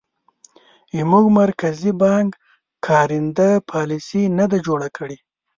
[0.97, 2.29] زموږ مرکزي بانک
[2.87, 5.17] کارنده پالیسي نه ده جوړه کړې.